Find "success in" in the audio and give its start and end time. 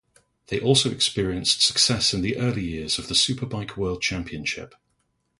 1.61-2.21